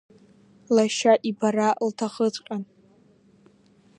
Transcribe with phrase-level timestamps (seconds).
[0.75, 2.63] Лашьа ибара лҭахыҵәҟьан.